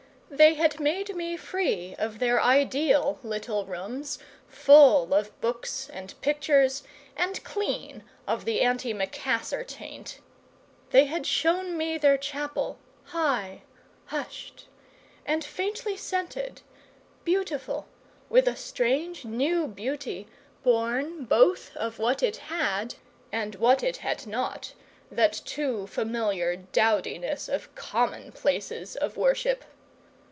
They 0.33 0.53
had 0.53 0.79
made 0.79 1.13
me 1.13 1.35
free 1.35 1.93
of 1.99 2.19
their 2.19 2.41
ideal 2.41 3.19
little 3.21 3.65
rooms, 3.65 4.17
full 4.47 5.13
of 5.13 5.39
books 5.41 5.89
and 5.89 6.19
pictures, 6.21 6.83
and 7.17 7.43
clean 7.43 8.03
of 8.25 8.45
the 8.45 8.61
antimacassar 8.61 9.67
taint; 9.67 10.19
they 10.91 11.03
had 11.05 11.27
shown 11.27 11.77
me 11.77 11.97
their 11.97 12.17
chapel, 12.17 12.79
high, 13.07 13.63
hushed; 14.05 14.67
and 15.25 15.43
faintly 15.43 15.97
scented, 15.97 16.61
beautiful 17.25 17.85
with 18.29 18.47
a 18.47 18.55
strange 18.55 19.25
new 19.25 19.67
beauty 19.67 20.27
born 20.63 21.25
both 21.25 21.75
of 21.75 21.99
what 21.99 22.23
it 22.23 22.37
had 22.37 22.95
and 23.33 23.55
what 23.55 23.83
it 23.83 23.97
had 23.97 24.25
not 24.25 24.73
that 25.11 25.33
too 25.43 25.87
familiar 25.87 26.55
dowdiness 26.55 27.49
of 27.49 27.75
common 27.75 28.31
places 28.31 28.95
of 28.95 29.17
worship. 29.17 29.65